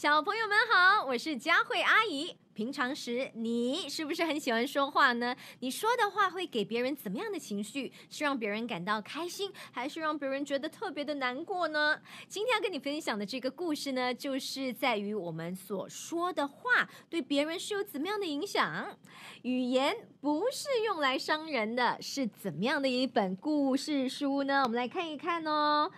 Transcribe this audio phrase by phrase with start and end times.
[0.00, 2.34] 小朋友们好，我是佳慧阿姨。
[2.54, 5.36] 平常时你是不是很喜欢说话呢？
[5.58, 7.92] 你说的话会给别人怎么样的情绪？
[8.08, 12.00] 是让别人感到开心，还是让别人觉得特别的难过呢？
[12.28, 18.96] 今天要跟你分享的这个故事呢，就是在于我们所说的话对别人是有怎么样的影响。
[19.42, 24.62] 语言不是用来伤人的，是怎么样的一本故事书呢？
[24.62, 25.90] 我们来看一看哦。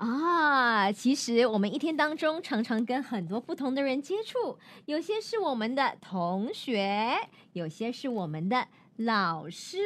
[0.00, 9.76] 啊，其实我们一天当中常常跟很多不同的人接触，有些是我们的同学，有些是我们的老师。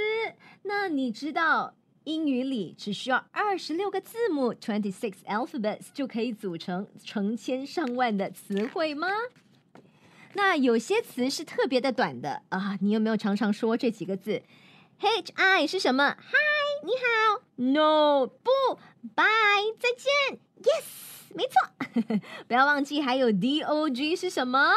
[0.62, 9.09] 那你知道英语里只需要二十六个字母 （twenty six alphabets） 就可以组成成千上万的词汇吗？
[10.34, 14.41] 那有些词是特别的短的啊，你有没有常常说这几个字
[15.00, 17.42] ？H I 是什么？Hi，你好。
[17.56, 18.50] No，不
[19.14, 20.39] ，Bye，再见。
[20.62, 20.84] Yes，
[21.34, 22.20] 没错。
[22.48, 24.72] 不要忘记还有 D O G 是什么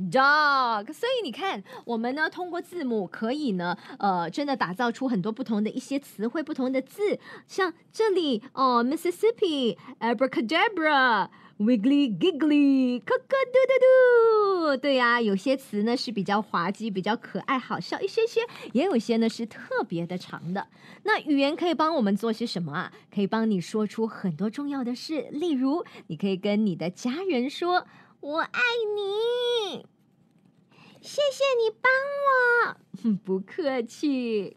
[0.00, 0.92] ？Dog。
[0.92, 11.28] 所以你看，我们呢通过字母可以呢，呃，真的打造出很多不同的一些词汇，不同的字，像这里哦，Mississippi，Abracadabra。
[11.58, 13.72] Wiggly giggly，咯咯嘟嘟
[14.66, 18.42] 嘟，对呀、有些词呢是比较滑稽、比较可爱、好笑一些些，
[18.74, 20.66] 也有些呢是特别的长的。
[21.04, 22.92] 那语言可以帮我们做些什么啊？
[23.10, 27.86] 可以帮你说出很多重要的事，例如，你可以跟你的家人说
[28.20, 28.60] “我爱
[28.94, 29.75] 你”，
[31.58, 31.90] 你帮
[33.06, 34.56] 我， 不客气。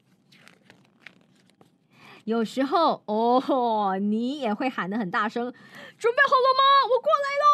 [2.25, 5.51] 有时候哦，你也会喊得很大声，
[5.97, 6.63] 准备好了吗？
[6.91, 7.45] 我过来喽。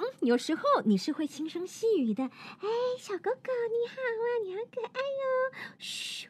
[0.00, 6.28] 嗯，有时候你是会轻声细语的，哎，小狗狗你好啊，你好可爱哟、嘘。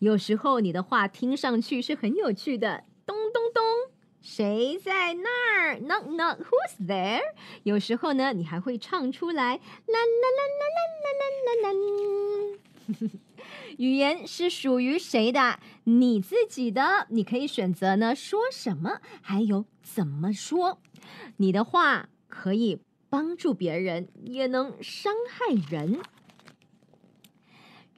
[0.00, 2.84] 有时候你的话听上去是很有趣的，
[4.22, 5.28] 谁在那
[5.58, 7.20] 儿？Knock knock, who's there？
[7.64, 9.98] 有时候呢，你还会唱出来，啦啦
[10.38, 13.08] 啦啦啦啦啦啦啦。
[13.78, 15.58] 语言是属于谁的？
[15.84, 17.08] 你自己的。
[17.10, 20.78] 你可以选择呢，说什么，还有怎么说。
[21.38, 22.80] 你的话可以
[23.10, 26.00] 帮助别人，也能伤害人。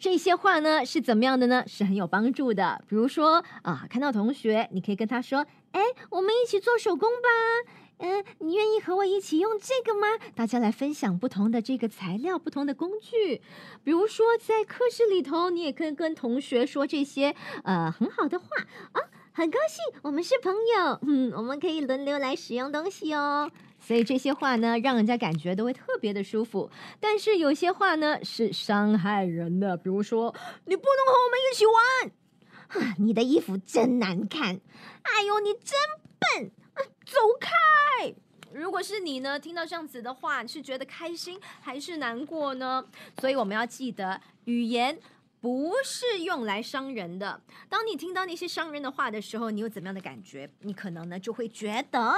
[0.04, 1.64] 这些话呢是怎么样的呢？
[1.66, 2.84] 是很有帮助的。
[2.86, 10.06] 比如说啊，看到同学，你可以跟他说：“哎，我们一起做手工吧。”嗯，你愿意和我一起用这个吗？
[10.34, 13.40] 大家来分享不同的这个材料、不同的工具。
[13.82, 18.46] 比如说，在课室里头，你也可以跟同学说这些呃很好的话
[18.92, 19.00] 啊，
[19.32, 23.50] 很高兴我们是朋友，嗯，我们可以轮流来使用东西哦。
[23.86, 26.70] 所以这些话呢，让人家感觉都会特别的舒服。
[26.98, 30.34] 但是有些话呢是伤害人的，比如说
[30.64, 34.58] 你不能和我们一起玩，啊，你的衣服真难看，
[35.02, 35.78] 哎呦，你真
[36.18, 38.14] 笨，啊走开。
[38.54, 42.86] 如果是你呢，听到这样子的话，是觉得开心还是难过呢？
[43.20, 44.98] 所以我们要记得，语言
[45.40, 47.42] 不是用来伤人的。
[47.68, 50.48] 当你听到那些伤人的话的时候，你有怎么样的感觉？
[50.60, 52.14] 你可能呢就会觉得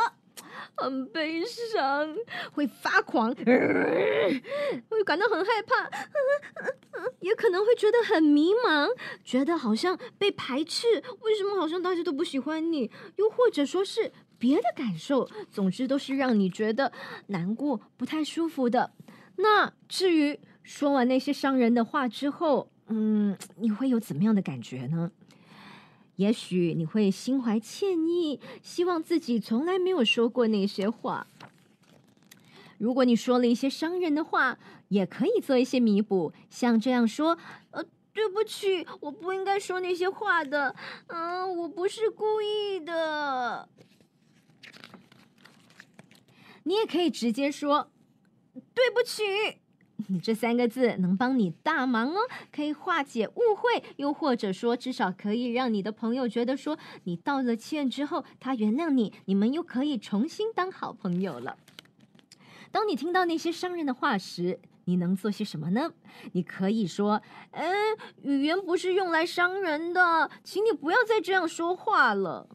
[0.77, 2.15] 很悲伤，
[2.53, 5.89] 会发狂，会感到很害怕，
[7.21, 8.89] 也可能会觉得很迷茫，
[9.25, 10.87] 觉得好像被排斥。
[11.21, 12.91] 为什么好像大家都不喜欢你？
[13.17, 16.93] 又或者说是别的感受，总之都是让你觉得
[17.29, 18.93] 难过、不太舒服的。
[19.37, 25.11] 那至于说完那些伤人的话之后，嗯，你会有怎么样的感觉呢？
[26.17, 31.27] 也许你会心怀歉意，希望自己从来没有说过那些话。
[32.79, 34.59] 如果你说了一些伤人的话，
[34.89, 37.39] 也可以做一些弥补，像这样说
[37.73, 37.83] ：“呃，
[38.13, 40.75] 对不起，我不应该说那些话的，
[41.07, 43.69] 嗯、我不是故意的。”
[46.65, 47.91] 你也可以直接说
[48.75, 49.23] “对不起”，
[50.23, 52.19] 这三个字能帮你大忙哦，
[52.55, 61.57] 可以化解误会，又或者说至少可以让你的朋友觉得说你道了歉之后，他原谅你，你们又可以重新当好朋友了。
[62.71, 65.91] 当你听到那些伤人的话时，你能做些什么呢？
[66.33, 67.23] 你可以说
[67.53, 67.75] ：“嗯，
[68.23, 72.47] 语言不是用来伤人的，请你不要再这样说话了。”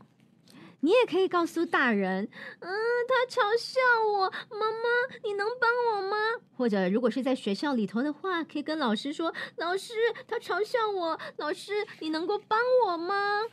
[0.82, 2.28] 你也可以告诉大人，
[2.60, 2.70] 嗯，
[3.08, 6.18] 他嘲笑我，妈妈，你能帮我吗？
[6.58, 9.94] 或者如果是在学校里头的话，可以跟老师说，老师，
[10.28, 13.44] 他嘲笑我，老师，你能够帮我吗？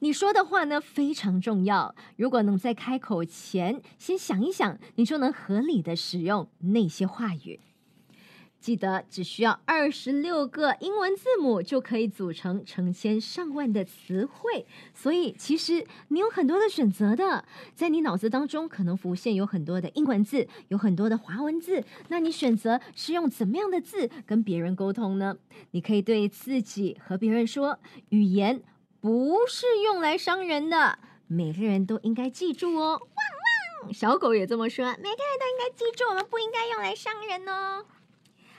[0.00, 7.60] 你说的话呢非常重要，如果能在开口前先想一想，你就能合理的使用那些话语。
[8.64, 14.64] 记得只需要二十六个英文字母就可以组成成千上万的词汇，
[14.94, 17.44] 所以其实你有很多的选择的。
[17.74, 25.36] 在你脑子当中可能浮现有很多的英文字，有很多的华文字，那你选择是用怎么样的字跟别人沟通呢？
[25.72, 27.78] 你可以对自己和别人说
[28.08, 28.62] ：“语言
[28.98, 37.84] 不是用来伤人的，每个人都应该记住哦。”汪汪，小狗也这么说：“每个人都应该记住，我们不应该用来伤人哦。”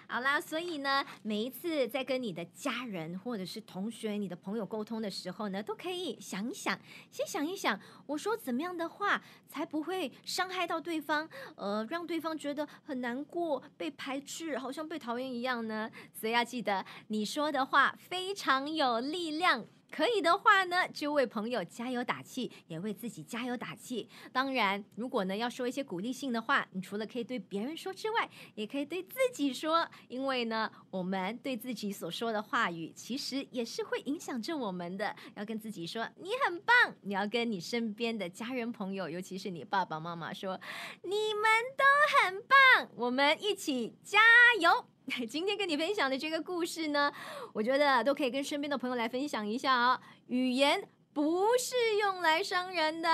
[0.07, 6.80] 好啦，所以呢，每一次在跟你的家人或者是同学、你的朋友沟通的时候呢，都可以想一想，
[7.12, 15.90] 先想一想，我说怎么样的话才不会伤害到对方，呃，让对方觉得很难过、被排斥，好像被讨厌一样呢？
[16.13, 19.66] 所以要记得，你说的话非常有力量。
[19.95, 24.09] 可以的话呢，就为朋友加油打气，也为自己加油打气。
[24.33, 29.88] 当然，如果呢要说一些鼓励性的话，你除了可以对别人说之外，也可以对自己说。
[30.09, 35.15] 因为呢，我们对自己所说的话语，其实也是会影响着我们的。
[35.36, 40.59] 要跟自己说你很棒，你要跟你身边的家人朋友，尤其是你爸爸妈妈说，
[41.03, 41.44] 你们
[41.77, 41.86] 都
[42.21, 44.19] 很棒，我们一起加
[44.59, 44.88] 油。
[45.30, 47.12] 今天跟你分享的这个故事呢，
[47.54, 50.00] 我觉得都可以跟身边的朋友来分享一下啊。
[50.28, 50.81] 语言
[51.13, 53.10] 不是用来伤人的。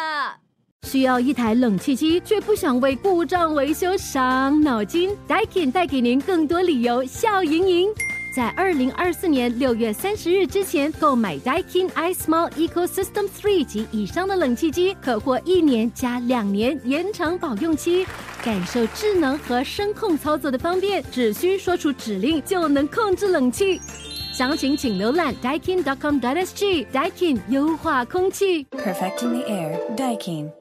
[0.84, 7.90] 需要一台冷气机，却不想为故障维修伤脑筋？Daikin 带给您更多理由，笑盈盈。
[8.34, 18.08] 在二零二四年六月三十日之前购买 Daikin iSmall Ecosystem Three 及以上的冷气机，可获一年加两年延长保用期，
[18.44, 23.80] 感受智能和声控操作的方便，只需说出指令就能控制冷气。
[24.34, 26.86] 详情请浏览 Daikin.com.sg。
[26.92, 30.61] Daikin 优化空气，Perfecting the air, Daikin.